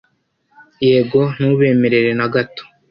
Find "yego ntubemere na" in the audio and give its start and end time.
0.87-2.27